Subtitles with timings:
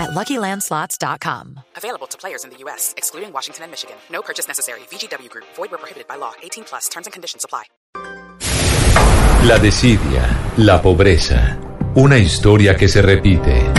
[0.00, 1.60] at LuckyLandSlots.com.
[1.76, 3.96] Available to players in the U.S., excluding Washington and Michigan.
[4.10, 4.80] No purchase necessary.
[4.90, 5.44] VGW Group.
[5.56, 6.32] Void where prohibited by law.
[6.42, 6.88] 18 plus.
[6.88, 7.64] Terms and conditions apply.
[9.46, 11.58] La desidia, la pobreza,
[11.94, 13.72] una historia que se repite.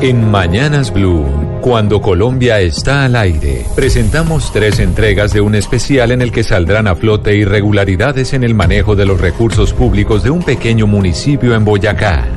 [0.00, 6.20] En Mañanas Blue, cuando Colombia está al aire, presentamos tres entregas de un especial en
[6.20, 10.42] el que saldrán a flote irregularidades en el manejo de los recursos públicos de un
[10.42, 12.28] pequeño municipio en Boyacá.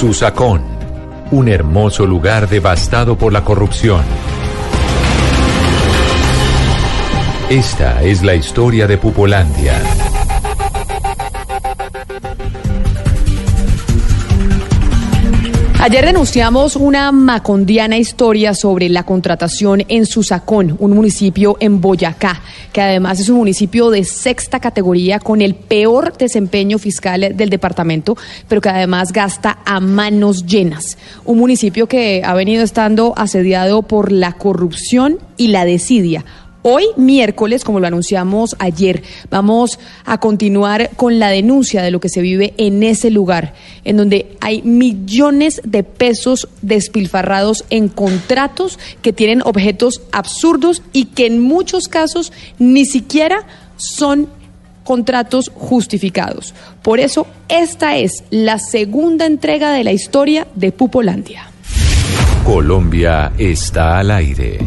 [0.00, 0.62] Susacón,
[1.30, 4.00] un hermoso lugar devastado por la corrupción.
[7.50, 9.78] Esta es la historia de Pupolandia.
[15.82, 22.82] Ayer denunciamos una macondiana historia sobre la contratación en Susacón, un municipio en Boyacá, que
[22.82, 28.14] además es un municipio de sexta categoría con el peor desempeño fiscal del departamento,
[28.46, 30.98] pero que además gasta a manos llenas.
[31.24, 36.26] Un municipio que ha venido estando asediado por la corrupción y la desidia
[36.62, 42.10] Hoy, miércoles, como lo anunciamos ayer, vamos a continuar con la denuncia de lo que
[42.10, 49.14] se vive en ese lugar, en donde hay millones de pesos despilfarrados en contratos que
[49.14, 54.28] tienen objetos absurdos y que en muchos casos ni siquiera son
[54.84, 56.54] contratos justificados.
[56.82, 61.44] Por eso, esta es la segunda entrega de la historia de Pupolandia.
[62.44, 64.58] Colombia está al aire.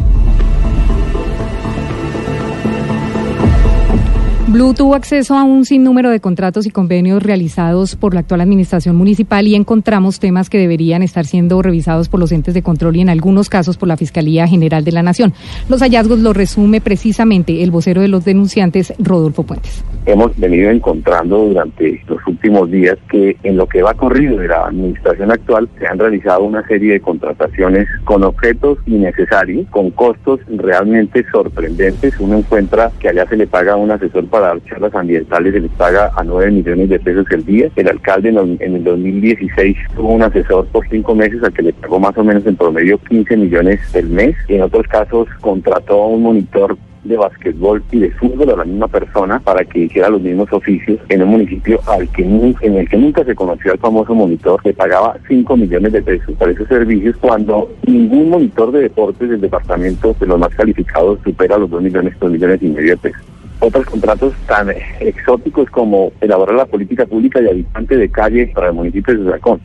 [4.54, 8.94] Blue tuvo acceso a un sinnúmero de contratos y convenios realizados por la actual administración
[8.94, 13.00] municipal y encontramos temas que deberían estar siendo revisados por los entes de control y
[13.00, 15.32] en algunos casos por la Fiscalía General de la Nación.
[15.68, 19.84] Los hallazgos los resume precisamente el vocero de los denunciantes, Rodolfo Puentes.
[20.06, 24.66] Hemos venido encontrando durante los últimos días que en lo que va corrido de la
[24.66, 31.24] administración actual se han realizado una serie de contrataciones con objetos innecesarios, con costos realmente
[31.32, 32.14] sorprendentes.
[32.20, 35.60] Uno encuentra que allá se le paga a un asesor para dar charlas ambientales se
[35.60, 37.68] les paga a 9 millones de pesos el día.
[37.76, 41.98] El alcalde en, el 2016 tuvo un asesor por cinco meses al que le pagó
[41.98, 44.36] más o menos en promedio 15 millones el mes.
[44.48, 48.88] En otros casos contrató a un monitor de básquetbol y de fútbol a la misma
[48.88, 52.96] persona para que hiciera los mismos oficios en un municipio al que en el que
[52.96, 57.16] nunca se conoció al famoso monitor le pagaba 5 millones de pesos para esos servicios
[57.20, 62.14] cuando ningún monitor de deportes del departamento de los más calificados supera los 2 millones,
[62.18, 63.33] 2 millones y medio de pesos
[63.64, 64.68] otros contratos tan
[65.00, 69.60] exóticos como elaborar la política pública de habitante de calle para el municipio de Susacón.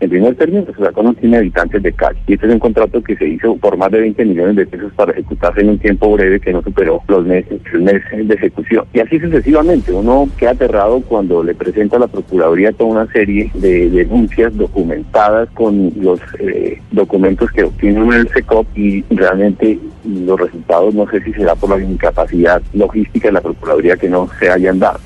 [0.00, 2.18] En primer término, Susacón no tiene habitantes de calle.
[2.26, 4.90] Y este es un contrato que se hizo por más de 20 millones de pesos
[4.94, 8.86] para ejecutarse en un tiempo breve que no superó los meses, el mes de ejecución.
[8.94, 9.92] Y así sucesivamente.
[9.92, 15.50] Uno queda aterrado cuando le presenta a la Procuraduría toda una serie de denuncias documentadas
[15.50, 21.22] con los eh, documentos que obtiene en el SECOP y realmente los resultados no sé
[21.22, 24.98] si será por la incapacidad logística de la Procuraduría que no se hayan dado.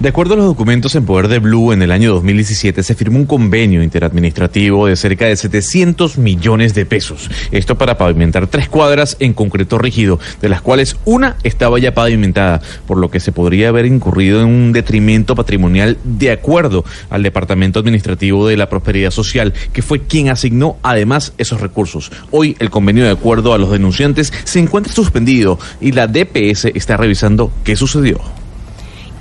[0.00, 3.18] De acuerdo a los documentos en poder de Blue, en el año 2017 se firmó
[3.18, 7.28] un convenio interadministrativo de cerca de 700 millones de pesos.
[7.50, 12.62] Esto para pavimentar tres cuadras en concreto rígido, de las cuales una estaba ya pavimentada,
[12.86, 17.80] por lo que se podría haber incurrido en un detrimento patrimonial de acuerdo al Departamento
[17.80, 22.12] Administrativo de la Prosperidad Social, que fue quien asignó además esos recursos.
[22.30, 26.96] Hoy el convenio de acuerdo a los denunciantes se encuentra suspendido y la DPS está
[26.96, 28.37] revisando qué sucedió.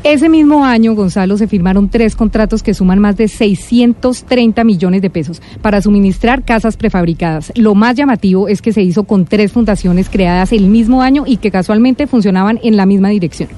[0.08, 5.10] Ese mismo año, Gonzalo, se firmaron tres contratos que suman más de 630 millones de
[5.10, 7.52] pesos para suministrar casas prefabricadas.
[7.58, 11.36] Lo más llamativo es que se hizo con tres fundaciones creadas el mismo año y
[11.36, 13.50] que casualmente funcionaban en la misma dirección.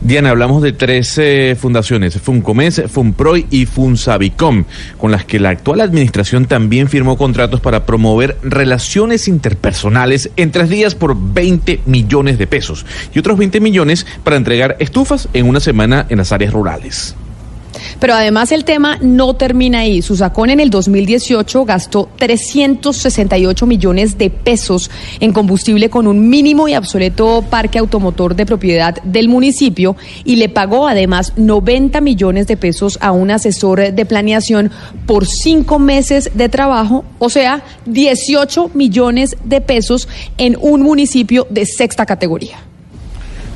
[0.00, 4.64] Diana, hablamos de tres eh, fundaciones, Funcomes, Funproy y Funsabicom,
[4.98, 10.68] con las que la actual administración también firmó contratos para promover relaciones interpersonales en tres
[10.68, 15.60] días por 20 millones de pesos y otros 20 millones para entregar estufas en una
[15.60, 17.14] semana en las áreas rurales.
[17.98, 20.02] Pero además el tema no termina ahí.
[20.02, 24.90] Susacón en el 2018 gastó 368 millones de pesos
[25.20, 30.48] en combustible con un mínimo y obsoleto parque automotor de propiedad del municipio y le
[30.48, 34.70] pagó además 90 millones de pesos a un asesor de planeación
[35.06, 40.08] por cinco meses de trabajo, o sea, 18 millones de pesos
[40.38, 42.69] en un municipio de sexta categoría.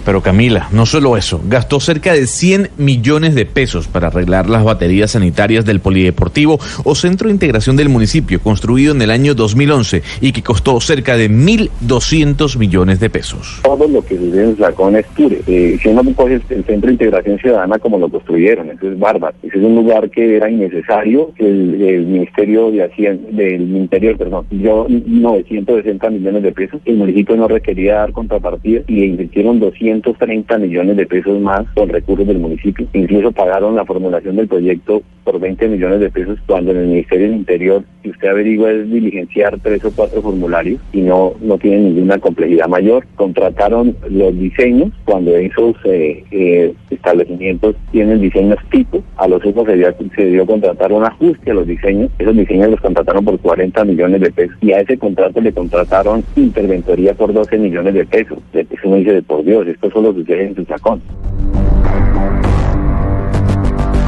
[0.05, 4.63] Pero Camila, no solo eso, gastó cerca de 100 millones de pesos para arreglar las
[4.63, 10.03] baterías sanitarias del Polideportivo o Centro de Integración del municipio, construido en el año 2011
[10.21, 13.61] y que costó cerca de 1.200 millones de pesos.
[13.63, 15.41] Todo lo que sucede en Flacón es pure.
[15.47, 19.35] Eh, si uno coge el, Centro de Integración Ciudadana como lo construyeron, eso es bárbaro.
[19.43, 24.47] Ese es un lugar que era innecesario, que el, Ministerio de Hacienda, del Ministerio, perdón,
[24.51, 30.59] dio 960 millones de pesos, el municipio no requería dar contrapartida y invirtieron 200 130
[30.59, 32.87] millones de pesos más con recursos del municipio.
[32.93, 37.29] Incluso pagaron la formulación del proyecto por 20 millones de pesos cuando en el Ministerio
[37.29, 41.79] del Interior, si usted averigua, es diligenciar tres o cuatro formularios y no, no tiene
[41.79, 43.07] ninguna complejidad mayor.
[43.17, 49.03] Contrataron los diseños cuando esos eh, eh, establecimientos tienen diseños tipo.
[49.17, 52.11] A los otros se dio, se dio contratar un ajuste a los diseños.
[52.19, 56.25] Esos diseños los contrataron por 40 millones de pesos y a ese contrato le contrataron
[56.37, 58.39] interventoría por 12 millones de pesos.
[58.53, 61.01] Eso me dice de por Dios, esto solo sucede en sacón.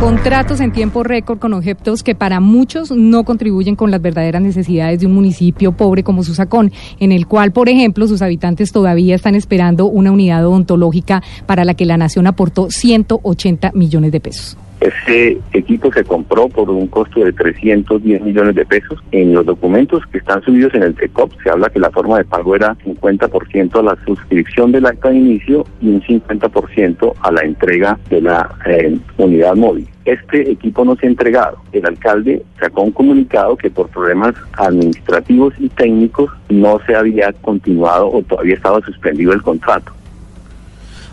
[0.00, 5.00] Contratos en tiempo récord con objetos que para muchos no contribuyen con las verdaderas necesidades
[5.00, 6.70] de un municipio pobre como Susacón,
[7.00, 11.73] en el cual, por ejemplo, sus habitantes todavía están esperando una unidad odontológica para la
[11.73, 14.58] que la nación aportó 180 millones de pesos.
[14.81, 19.02] Ese equipo se compró por un costo de 310 millones de pesos.
[19.11, 22.25] En los documentos que están subidos en el TECOP se habla que la forma de
[22.25, 22.76] pago era
[23.06, 28.20] 50% a la suscripción del acta de inicio y un 50% a la entrega de
[28.20, 29.88] la eh, unidad móvil.
[30.05, 31.58] Este equipo no se ha entregado.
[31.73, 38.11] El alcalde sacó un comunicado que por problemas administrativos y técnicos no se había continuado
[38.12, 39.93] o todavía estaba suspendido el contrato.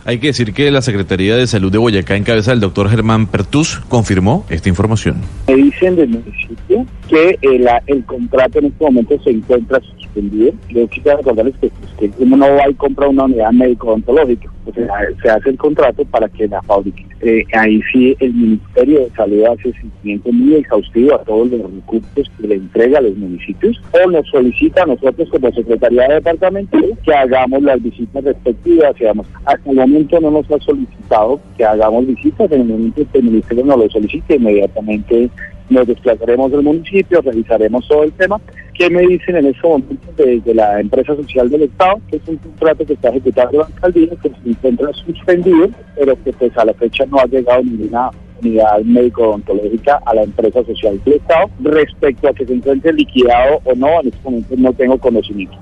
[0.05, 3.27] Hay que decir que la Secretaría de Salud de Boyacá, en cabeza del doctor Germán
[3.27, 5.21] Pertus, confirmó esta información.
[5.47, 10.51] Me dicen del municipio que el, el contrato en este momento se encuentra suspendido.
[10.69, 14.75] Yo quisiera recordarles que, pues, que uno no va y compra una unidad médico-odontológica, pues,
[15.21, 17.05] se hace el contrato para que la fabrique.
[17.21, 22.29] Eh, ahí sí el Ministerio de Salud hace seguimiento muy exhaustivo a todos los recursos
[22.37, 26.77] que le entrega a los municipios o nos solicita a nosotros como Secretaría de Departamento
[27.05, 28.93] que hagamos las visitas respectivas.
[28.99, 29.25] Digamos.
[29.45, 33.65] Hasta momento no nos ha solicitado que hagamos visitas, en el momento que el Ministerio
[33.65, 35.29] nos lo solicite, inmediatamente
[35.69, 38.39] nos desplazaremos del municipio, revisaremos todo el tema.
[38.73, 42.01] ¿Qué me dicen en este momento desde la empresa social del Estado?
[42.09, 46.33] Que es un contrato que está ejecutando la alcaldía, que se encuentra suspendido, pero que
[46.33, 48.09] pues a la fecha no ha llegado ninguna
[48.41, 51.49] unidad médico-odontológica a la empresa social del Estado.
[51.61, 55.57] Respecto a que se encuentre liquidado o no, en este momento no tengo conocimiento.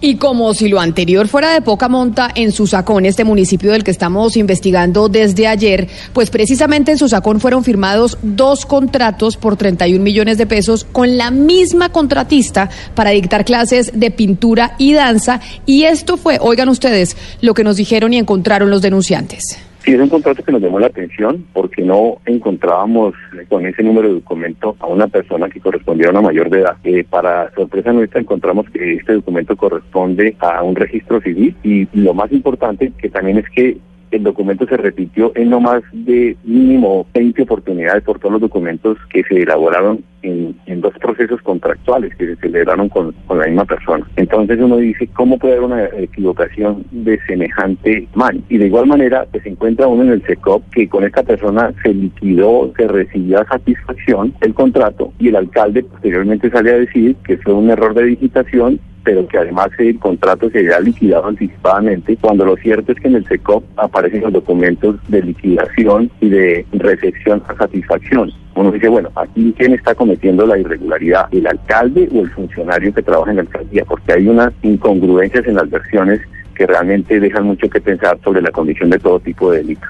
[0.00, 3.90] Y como si lo anterior fuera de poca monta, en Susacón, este municipio del que
[3.90, 10.38] estamos investigando desde ayer, pues precisamente en Susacón fueron firmados dos contratos por 31 millones
[10.38, 15.40] de pesos con la misma contratista para dictar clases de pintura y danza.
[15.66, 19.58] Y esto fue, oigan ustedes, lo que nos dijeron y encontraron los denunciantes.
[19.80, 23.14] Sí, es un contrato que nos llamó la atención porque no encontrábamos
[23.48, 26.76] con ese número de documento a una persona que correspondía a una mayor de edad.
[26.84, 32.12] Eh, para sorpresa nuestra encontramos que este documento corresponde a un registro civil y lo
[32.12, 33.78] más importante que también es que
[34.10, 38.98] el documento se repitió en no más de mínimo 20 oportunidades por todos los documentos
[39.10, 44.06] que se elaboraron en, dos procesos contractuales que se celebraron con, la misma persona.
[44.16, 48.42] Entonces uno dice, ¿cómo puede haber una equivocación de semejante mal?
[48.48, 51.72] Y de igual manera, pues se encuentra uno en el SECOP que con esta persona
[51.82, 57.16] se liquidó, se recibió a satisfacción el contrato y el alcalde posteriormente sale a decir
[57.24, 62.14] que fue un error de digitación pero que además el contrato se había liquidado anticipadamente,
[62.20, 66.66] cuando lo cierto es que en el SECOP aparecen los documentos de liquidación y de
[66.72, 68.30] recepción a satisfacción.
[68.54, 73.02] Uno dice, bueno, aquí quién está cometiendo la irregularidad, el alcalde o el funcionario que
[73.02, 76.20] trabaja en la alcaldía, porque hay unas incongruencias en las versiones
[76.54, 79.88] que realmente dejan mucho que pensar sobre la condición de todo tipo de delitos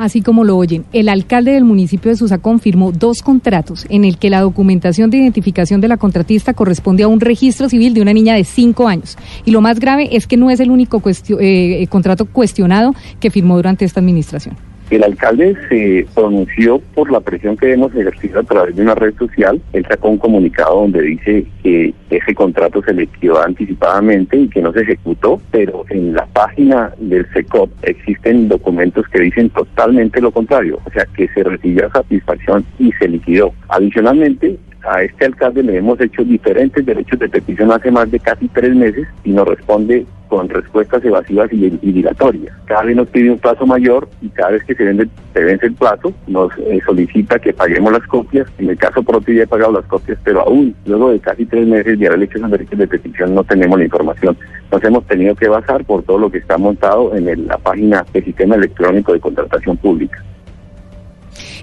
[0.00, 0.84] así como lo oyen.
[0.92, 5.18] El alcalde del municipio de Susacón firmó dos contratos en el que la documentación de
[5.18, 9.18] identificación de la contratista corresponde a un registro civil de una niña de cinco años.
[9.44, 11.02] Y lo más grave es que no es el único
[11.38, 14.69] eh, contrato cuestionado que firmó durante esta administración.
[14.90, 19.14] El alcalde se pronunció por la presión que hemos ejercido a través de una red
[19.14, 19.62] social.
[19.72, 24.60] Él sacó un comunicado donde dice que ese contrato se le quedó anticipadamente y que
[24.60, 30.32] no se ejecutó, pero en la página del SECOP existen documentos que dicen totalmente lo
[30.32, 33.52] contrario, o sea, que se recibió satisfacción y se liquidó.
[33.68, 38.48] Adicionalmente, a este alcalde le hemos hecho diferentes derechos de petición hace más de casi
[38.48, 42.56] tres meses y nos responde con respuestas evasivas y, dilatorias.
[42.64, 45.66] Cada vez nos pide un plazo mayor y cada vez que se, vende, se vence
[45.66, 48.46] el plazo nos eh, solicita que paguemos las copias.
[48.58, 51.66] En el caso propio ya he pagado las copias, pero aún luego de casi tres
[51.66, 54.38] meses de haber hecho esos derechos de petición no tenemos la información.
[54.70, 58.24] Nos hemos tenido que basar por todo lo que está montado en la página del
[58.24, 60.22] Sistema Electrónico de Contratación Pública.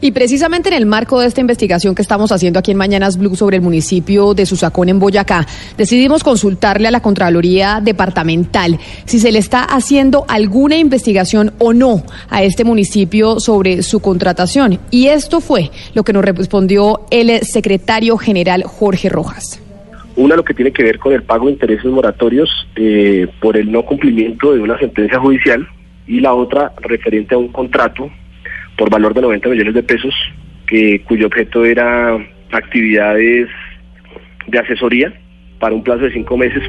[0.01, 3.35] Y precisamente en el marco de esta investigación que estamos haciendo aquí en Mañanas Blue
[3.35, 5.45] sobre el municipio de Susacón en Boyacá,
[5.77, 12.03] decidimos consultarle a la Contraloría Departamental si se le está haciendo alguna investigación o no
[12.29, 14.79] a este municipio sobre su contratación.
[14.91, 19.61] Y esto fue lo que nos respondió el secretario general Jorge Rojas.
[20.15, 23.71] Una lo que tiene que ver con el pago de intereses moratorios eh, por el
[23.71, 25.67] no cumplimiento de una sentencia judicial
[26.07, 28.09] y la otra referente a un contrato
[28.77, 30.13] por valor de 90 millones de pesos,
[30.67, 32.17] que, cuyo objeto era
[32.51, 33.49] actividades
[34.47, 35.13] de asesoría
[35.59, 36.63] para un plazo de cinco meses.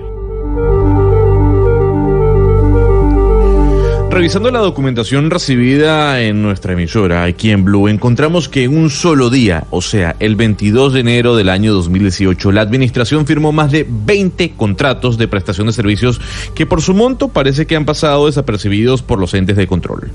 [4.10, 9.30] Revisando la documentación recibida en nuestra emisora aquí en Blue, encontramos que en un solo
[9.30, 13.86] día, o sea, el 22 de enero del año 2018, la administración firmó más de
[13.88, 16.20] 20 contratos de prestación de servicios
[16.56, 20.10] que por su monto parece que han pasado desapercibidos por los entes de control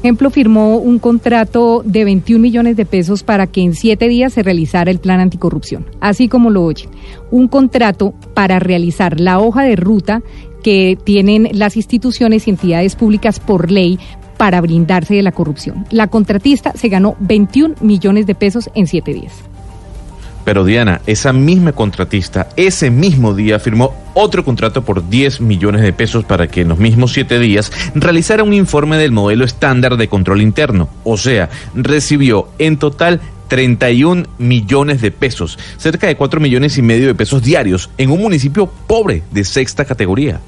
[0.00, 4.42] ejemplo, firmó un contrato de 21 millones de pesos para que en siete días se
[4.42, 6.90] realizara el plan anticorrupción, así como lo oyen.
[7.30, 10.22] Un contrato para realizar la hoja de ruta
[10.62, 13.98] que tienen las instituciones y entidades públicas por ley
[14.36, 15.86] para brindarse de la corrupción.
[15.90, 19.49] La contratista se ganó 21 millones de pesos en siete días.
[20.50, 25.92] Pero Diana, esa misma contratista, ese mismo día firmó otro contrato por 10 millones de
[25.92, 30.08] pesos para que en los mismos siete días realizara un informe del modelo estándar de
[30.08, 30.88] control interno.
[31.04, 37.06] O sea, recibió en total 31 millones de pesos, cerca de 4 millones y medio
[37.06, 40.40] de pesos diarios, en un municipio pobre de sexta categoría.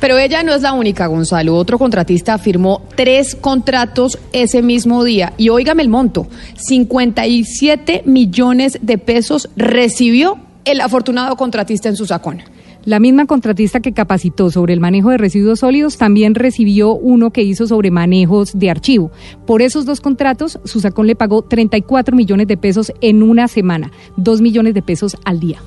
[0.00, 1.56] Pero ella no es la única, Gonzalo.
[1.56, 5.32] Otro contratista firmó tres contratos ese mismo día.
[5.36, 6.26] Y óigame el monto,
[6.56, 12.42] 57 millones de pesos recibió el afortunado contratista en su sacón.
[12.84, 17.42] La misma contratista que capacitó sobre el manejo de residuos sólidos también recibió uno que
[17.42, 19.10] hizo sobre manejos de archivo.
[19.46, 24.42] Por esos dos contratos, Susacón le pagó 34 millones de pesos en una semana, 2
[24.42, 25.60] millones de pesos al día.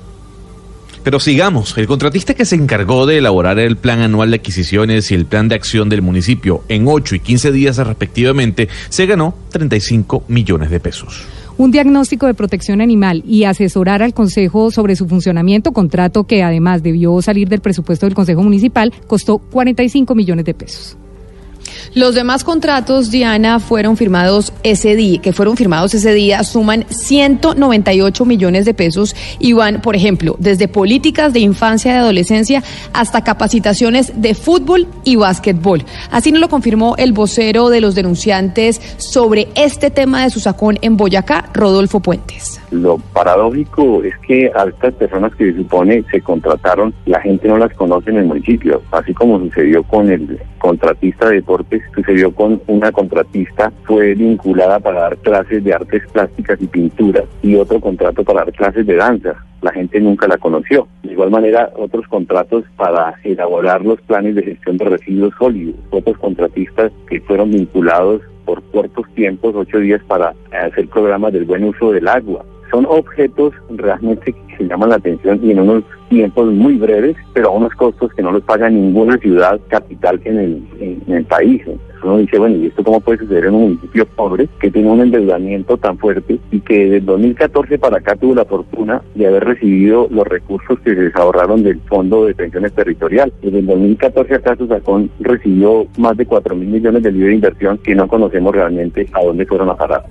[1.02, 5.14] Pero sigamos, el contratista que se encargó de elaborar el plan anual de adquisiciones y
[5.14, 10.24] el plan de acción del municipio en 8 y 15 días respectivamente, se ganó 35
[10.28, 11.26] millones de pesos
[11.58, 16.84] un diagnóstico de protección animal y asesorar al Consejo sobre su funcionamiento, contrato que además
[16.84, 20.96] debió salir del presupuesto del Consejo Municipal, costó 45 millones de pesos.
[21.94, 28.24] Los demás contratos, Diana, fueron firmados ese día, que fueron firmados ese día, suman 198
[28.24, 34.20] millones de pesos y van, por ejemplo, desde políticas de infancia y adolescencia hasta capacitaciones
[34.20, 35.84] de fútbol y básquetbol.
[36.10, 40.78] Así nos lo confirmó el vocero de los denunciantes sobre este tema de su sacón
[40.82, 42.60] en Boyacá, Rodolfo Puentes.
[42.70, 47.56] Lo paradójico es que a estas personas que se supone se contrataron, la gente no
[47.58, 52.60] las conoce en el municipio, así como sucedió con el contratista de deportes, sucedió con
[52.66, 58.24] una contratista, fue vinculada para dar clases de artes plásticas y pintura y otro contrato
[58.24, 59.34] para dar clases de danza.
[59.60, 60.86] La gente nunca la conoció.
[61.02, 66.16] De igual manera, otros contratos para elaborar los planes de gestión de residuos sólidos, otros
[66.18, 71.92] contratistas que fueron vinculados por cortos tiempos, ocho días, para hacer programas del buen uso
[71.92, 77.16] del agua son objetos realmente que llaman la atención y en unos tiempos muy breves,
[77.32, 80.38] pero a unos costos que no los paga ninguna ciudad capital en
[81.08, 81.62] el, país.
[82.02, 85.00] Uno dice, bueno, ¿y esto cómo puede suceder en un municipio pobre que tiene un
[85.00, 90.06] endeudamiento tan fuerte y que desde 2014 para acá tuvo la fortuna de haber recibido
[90.10, 93.32] los recursos que se ahorraron del Fondo de Pensiones Territorial?
[93.42, 97.78] Desde el 2014 acá Susacón recibió más de 4 mil millones de libros de inversión
[97.78, 100.04] que no conocemos realmente a dónde fueron a parar.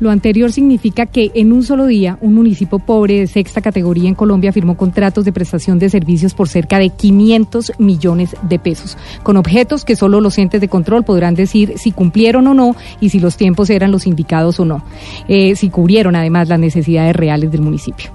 [0.00, 4.14] Lo anterior significa que en un solo día un municipio pobre de sexta categoría en
[4.14, 9.36] Colombia firmó contratos de prestación de servicios por cerca de 500 millones de pesos, con
[9.36, 13.20] objetos que solo los entes de control podrán decir si cumplieron o no y si
[13.20, 14.82] los tiempos eran los indicados o no,
[15.28, 18.10] eh, si cubrieron además las necesidades reales del municipio.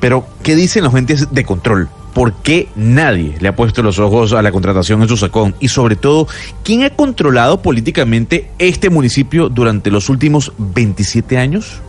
[0.00, 1.88] Pero, ¿qué dicen los entes de control?
[2.18, 5.54] ¿Por qué nadie le ha puesto los ojos a la contratación en Susacón?
[5.60, 6.26] Y sobre todo,
[6.64, 11.80] ¿quién ha controlado políticamente este municipio durante los últimos 27 años?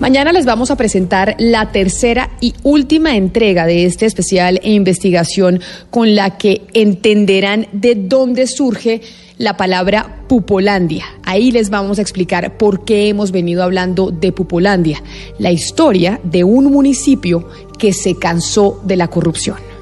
[0.00, 5.60] Mañana les vamos a presentar la tercera y última entrega de este especial e investigación
[5.90, 9.02] con la que entenderán de dónde surge
[9.38, 11.04] la palabra Pupolandia.
[11.24, 15.02] Ahí les vamos a explicar por qué hemos venido hablando de Pupolandia,
[15.38, 17.48] la historia de un municipio
[17.78, 19.73] que se cansó de la corrupción.